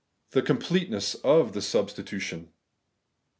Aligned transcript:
THE 0.31 0.41
COMPLETENESS 0.41 1.13
OF 1.23 1.53
THE 1.53 1.61
SUBSTITUTION 1.61 2.51